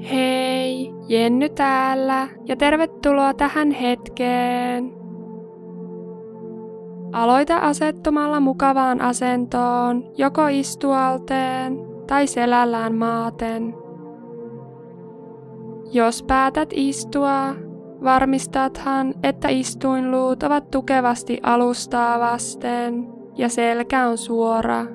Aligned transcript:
Hei, 0.00 0.92
Jenny 1.08 1.48
täällä 1.48 2.28
ja 2.44 2.56
tervetuloa 2.56 3.34
tähän 3.34 3.70
hetkeen. 3.70 4.92
Aloita 7.12 7.56
asettumalla 7.56 8.40
mukavaan 8.40 9.00
asentoon, 9.00 10.04
joko 10.18 10.46
istualteen 10.46 11.78
tai 12.06 12.26
selällään 12.26 12.94
maaten. 12.94 13.74
Jos 15.92 16.22
päätät 16.22 16.68
istua, 16.72 17.54
varmistathan, 18.04 19.14
että 19.22 19.48
istuinluut 19.48 20.42
ovat 20.42 20.70
tukevasti 20.70 21.40
alustaa 21.42 22.20
vasten 22.20 23.08
ja 23.36 23.48
selkä 23.48 24.06
on 24.06 24.18
suora. 24.18 24.86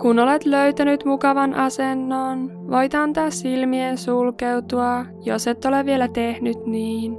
Kun 0.00 0.18
olet 0.18 0.44
löytänyt 0.44 1.04
mukavan 1.04 1.54
asennon, 1.54 2.50
voit 2.70 2.94
antaa 2.94 3.30
silmien 3.30 3.98
sulkeutua, 3.98 5.04
jos 5.24 5.46
et 5.46 5.64
ole 5.64 5.84
vielä 5.84 6.08
tehnyt 6.08 6.66
niin. 6.66 7.16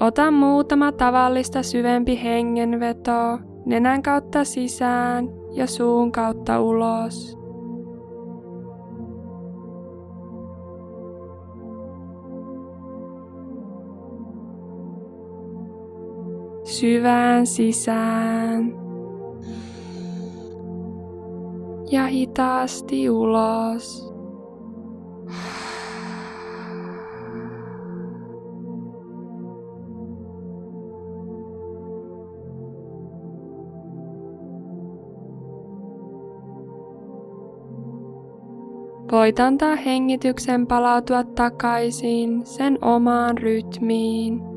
Ota 0.00 0.30
muutama 0.30 0.92
tavallista 0.92 1.62
syvempi 1.62 2.20
hengenveto 2.22 3.38
nenän 3.66 4.02
kautta 4.02 4.44
sisään 4.44 5.28
ja 5.52 5.66
suun 5.66 6.12
kautta 6.12 6.60
ulos. 6.60 7.39
Syvään 16.80 17.46
sisään 17.46 18.72
ja 21.90 22.06
hitaasti 22.06 23.10
ulos. 23.10 24.10
Voit 39.12 39.40
antaa 39.40 39.76
hengityksen 39.76 40.66
palautua 40.66 41.24
takaisin 41.24 42.46
sen 42.46 42.78
omaan 42.84 43.38
rytmiin 43.38 44.49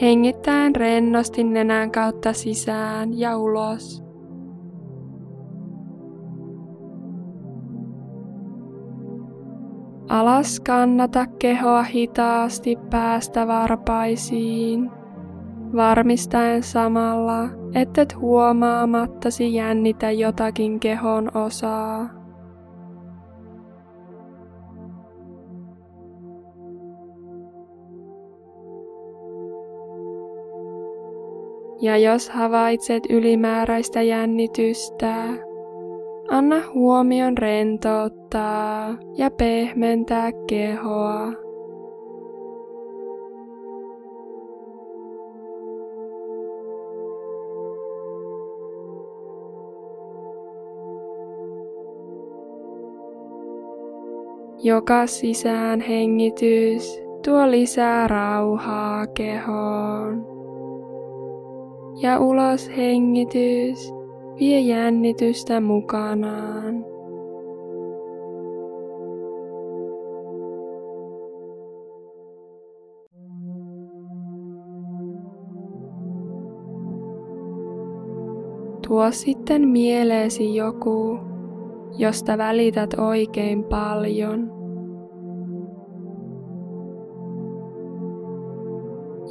hengittäen 0.00 0.76
rennosti 0.76 1.44
nenän 1.44 1.90
kautta 1.90 2.32
sisään 2.32 3.18
ja 3.18 3.38
ulos. 3.38 4.04
Alas 10.08 10.60
kannata 10.60 11.26
kehoa 11.26 11.82
hitaasti 11.82 12.76
päästä 12.90 13.46
varpaisiin, 13.46 14.90
varmistaen 15.76 16.62
samalla, 16.62 17.48
ettet 17.74 18.16
huomaamattasi 18.16 19.54
jännitä 19.54 20.10
jotakin 20.10 20.80
kehon 20.80 21.36
osaa. 21.36 22.23
Ja 31.84 31.96
jos 31.96 32.30
havaitset 32.30 33.02
ylimääräistä 33.10 34.02
jännitystä, 34.02 35.14
anna 36.30 36.56
huomion 36.74 37.38
rentouttaa 37.38 38.94
ja 39.16 39.30
pehmentää 39.30 40.30
kehoa. 40.48 41.32
Joka 54.62 55.06
sisään 55.06 55.80
hengitys 55.80 57.02
tuo 57.24 57.50
lisää 57.50 58.08
rauhaa 58.08 59.06
kehoon 59.06 60.33
ja 62.02 62.20
ulos 62.20 62.70
hengitys 62.76 63.94
vie 64.40 64.60
jännitystä 64.60 65.60
mukanaan. 65.60 66.84
Tuo 78.88 79.10
sitten 79.10 79.68
mieleesi 79.68 80.54
joku, 80.54 81.18
josta 81.98 82.38
välität 82.38 82.94
oikein 82.98 83.64
paljon. 83.64 84.63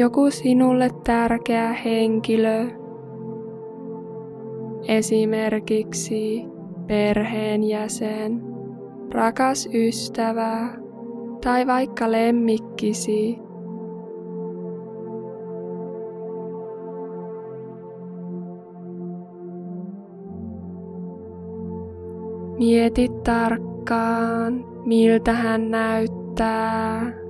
Joku 0.00 0.30
sinulle 0.30 0.90
tärkeä 1.04 1.72
henkilö, 1.72 2.66
esimerkiksi 4.88 6.44
perheenjäsen, 6.86 8.42
rakas 9.10 9.68
ystävä 9.74 10.68
tai 11.44 11.66
vaikka 11.66 12.12
lemmikkisi. 12.12 13.38
Mieti 22.58 23.08
tarkkaan, 23.24 24.64
miltä 24.86 25.32
hän 25.32 25.70
näyttää. 25.70 27.29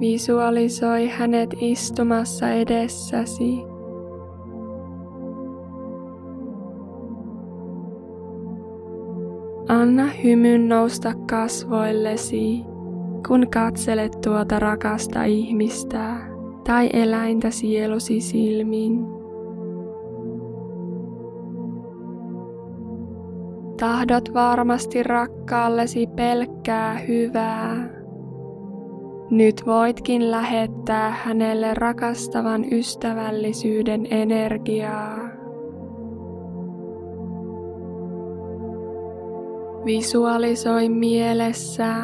Visualisoi 0.00 1.08
hänet 1.08 1.54
istumassa 1.60 2.50
edessäsi. 2.50 3.64
Anna 9.68 10.04
hymyn 10.24 10.68
nousta 10.68 11.12
kasvoillesi, 11.30 12.64
kun 13.28 13.46
katselet 13.52 14.12
tuota 14.24 14.58
rakasta 14.58 15.24
ihmistä 15.24 16.16
tai 16.64 16.90
eläintä 16.92 17.50
sielusi 17.50 18.20
silmin. 18.20 19.06
Tahdot 23.80 24.34
varmasti 24.34 25.02
rakkaallesi 25.02 26.06
pelkkää 26.06 26.98
hyvää. 26.98 28.03
Nyt 29.34 29.66
voitkin 29.66 30.30
lähettää 30.30 31.10
hänelle 31.10 31.74
rakastavan 31.74 32.72
ystävällisyyden 32.72 34.06
energiaa. 34.10 35.18
Visualisoi 39.84 40.88
mielessä, 40.88 41.94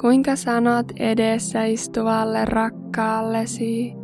kuinka 0.00 0.36
sanot 0.36 0.86
edessä 0.96 1.64
istuvalle 1.64 2.44
rakkaallesi, 2.44 3.94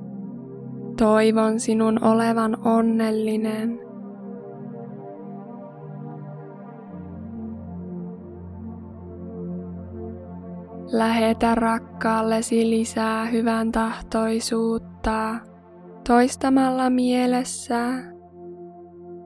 toivon 0.99 1.61
sinun 1.61 2.05
olevan 2.05 2.67
onnellinen. 2.67 3.84
Lähetä 10.97 11.55
rakkaallesi 11.55 12.71
lisää 12.71 13.27
hyvän 13.27 13.73
tahtoisuutta 13.73 15.35
toistamalla 16.09 16.91
mielessä 16.91 17.89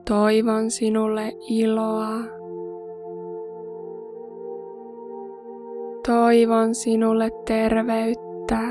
toivon 0.07 0.71
sinulle 0.71 1.33
iloa. 1.49 2.09
Toivon 6.07 6.75
sinulle 6.75 7.29
terveyttä. 7.47 8.61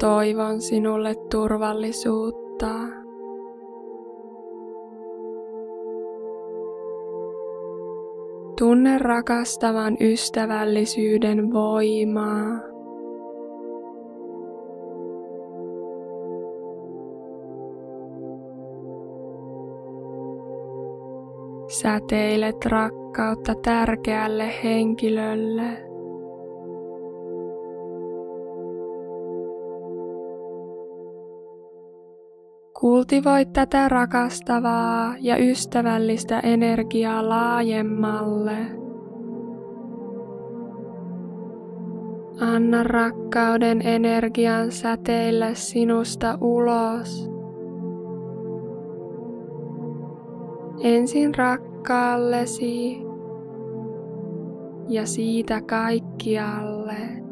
Toivon 0.00 0.60
sinulle 0.60 1.14
turvallisuutta. 1.30 2.93
Tunne 8.58 8.98
rakastavan 8.98 9.96
ystävällisyyden 10.00 11.52
voimaa. 11.52 12.58
Säteilet 21.68 22.66
rakkautta 22.66 23.54
tärkeälle 23.54 24.52
henkilölle. 24.64 25.93
Kultivoit 32.84 33.52
tätä 33.52 33.88
rakastavaa 33.88 35.14
ja 35.20 35.36
ystävällistä 35.36 36.40
energiaa 36.40 37.28
laajemmalle. 37.28 38.56
Anna 42.40 42.82
rakkauden 42.82 43.82
energian 43.86 44.72
säteillä 44.72 45.54
sinusta 45.54 46.38
ulos. 46.40 47.30
Ensin 50.80 51.34
rakkaallesi 51.34 52.98
ja 54.88 55.06
siitä 55.06 55.60
kaikkialle. 55.60 57.23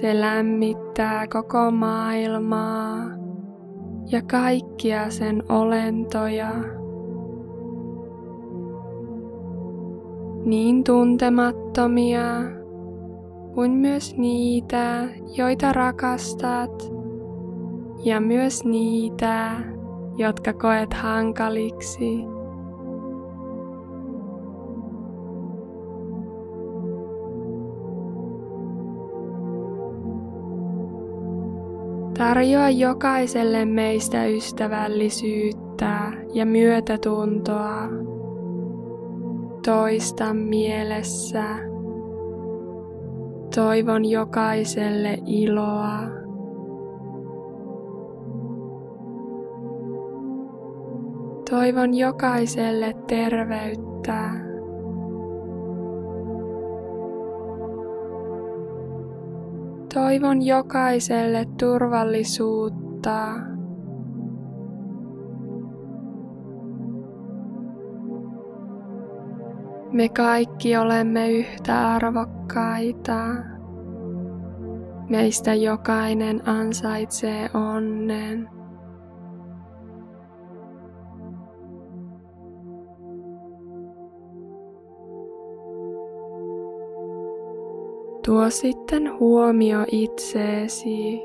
Se 0.00 0.20
lämmittää 0.20 1.26
koko 1.26 1.70
maailmaa 1.70 2.96
ja 4.10 4.22
kaikkia 4.30 5.10
sen 5.10 5.42
olentoja. 5.48 6.50
Niin 10.44 10.84
tuntemattomia 10.84 12.24
kuin 13.54 13.70
myös 13.70 14.16
niitä, 14.16 15.08
joita 15.36 15.72
rakastat, 15.72 16.92
ja 18.04 18.20
myös 18.20 18.64
niitä, 18.64 19.50
jotka 20.16 20.52
koet 20.52 20.94
hankaliksi. 20.94 22.24
Tarjoa 32.18 32.70
jokaiselle 32.70 33.64
meistä 33.64 34.26
ystävällisyyttä 34.26 36.12
ja 36.34 36.46
myötätuntoa. 36.46 37.88
Toista 39.64 40.34
mielessä. 40.34 41.44
Toivon 43.54 44.04
jokaiselle 44.04 45.18
iloa. 45.26 45.98
Toivon 51.50 51.94
jokaiselle 51.94 52.94
terveyttä. 53.06 54.49
Toivon 59.94 60.42
jokaiselle 60.42 61.46
turvallisuutta. 61.58 63.26
Me 69.92 70.08
kaikki 70.08 70.76
olemme 70.76 71.30
yhtä 71.30 71.92
arvokkaita. 71.92 73.16
Meistä 75.08 75.54
jokainen 75.54 76.48
ansaitsee 76.48 77.50
onnen. 77.54 78.59
Tuo 88.30 88.50
sitten 88.50 89.18
huomio 89.18 89.78
itseesi. 89.92 91.22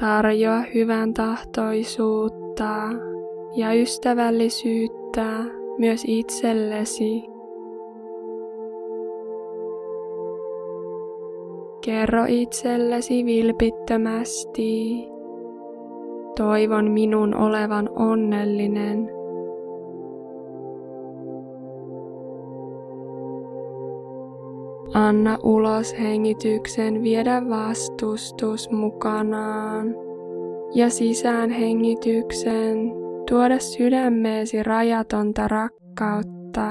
Tarjoa 0.00 0.60
hyvän 0.74 1.14
tahtoisuutta 1.14 2.74
ja 3.56 3.72
ystävällisyyttä 3.72 5.26
myös 5.78 6.04
itsellesi. 6.06 7.24
Kerro 11.84 12.24
itsellesi 12.28 13.24
vilpittömästi. 13.24 15.04
Toivon 16.36 16.90
minun 16.90 17.34
olevan 17.34 17.90
onnellinen. 17.96 19.17
Anna 24.94 25.38
ulos 25.42 25.98
hengityksen 25.98 27.02
viedä 27.02 27.42
vastustus 27.48 28.70
mukanaan 28.70 29.94
ja 30.74 30.90
sisään 30.90 31.50
hengityksen 31.50 32.78
tuoda 33.28 33.58
sydämeesi 33.58 34.62
rajatonta 34.62 35.48
rakkautta. 35.48 36.70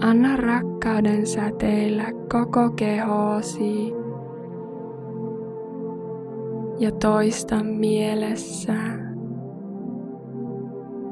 Anna 0.00 0.36
rakkauden 0.36 1.26
säteillä 1.26 2.04
koko 2.32 2.70
kehosi 2.70 3.99
ja 6.80 6.90
toista 6.92 7.64
mielessä. 7.64 8.74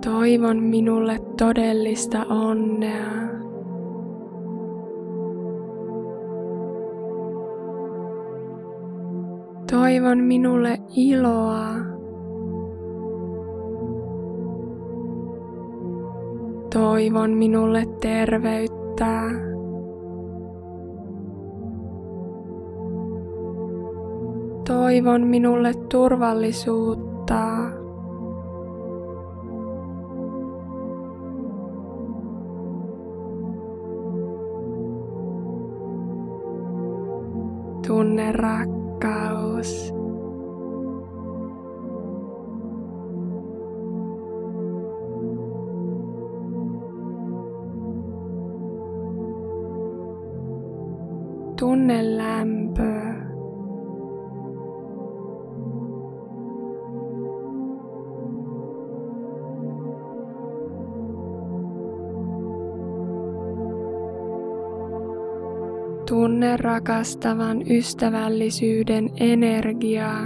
Toivon 0.05 0.63
minulle 0.63 1.19
todellista 1.39 2.27
onnea. 2.31 3.29
Toivon 9.71 10.19
minulle 10.19 10.79
iloa. 10.97 11.69
Toivon 16.73 17.31
minulle 17.31 17.87
terveyttä. 18.01 19.48
Toivon 24.69 25.27
minulle 25.27 25.75
turvallisuutta. 25.75 27.45
Tunne 37.87 38.33
rakkaus. 38.33 39.95
Tunne 51.57 52.17
lämpö. 52.17 53.08
Tunne 66.09 66.57
rakastavan 66.57 67.63
ystävällisyyden 67.71 69.11
energiaa. 69.21 70.23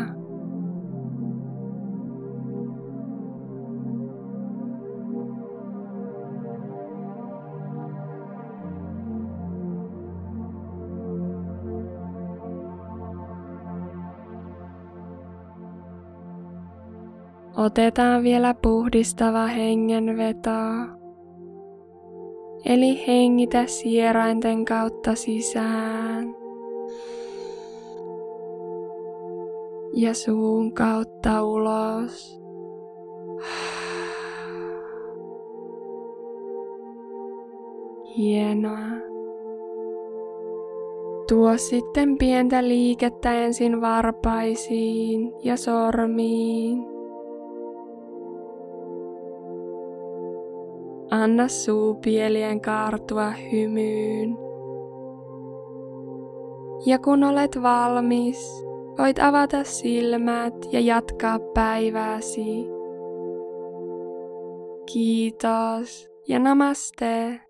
Otetaan 17.57 18.23
vielä 18.23 18.55
puhdistava 18.55 19.47
hengenveto. 19.47 20.51
Eli 22.65 23.07
hengitä 23.07 23.67
sierainten 23.67 24.65
kautta 24.65 25.15
sisään. 25.15 26.37
Ja 29.95 30.15
suun 30.15 30.73
kautta 30.73 31.45
ulos. 31.45 32.43
Hienoa. 38.17 38.79
Tuo 41.29 41.57
sitten 41.57 42.19
pientä 42.19 42.69
liikettä 42.69 43.33
ensin 43.33 43.81
varpaisiin 43.81 45.33
ja 45.43 45.57
sormiin. 45.57 46.92
Anna 51.13 51.49
suupielien 51.49 52.61
kaartua 52.61 53.31
hymyyn. 53.31 54.37
Ja 56.87 56.99
kun 56.99 57.25
olet 57.25 57.63
valmis, 57.63 58.65
voit 58.99 59.19
avata 59.19 59.65
silmät 59.65 60.55
ja 60.73 60.81
jatkaa 60.81 61.39
päivääsi. 61.55 62.67
Kiitos 64.93 66.11
ja 66.29 66.39
namaste. 66.39 67.41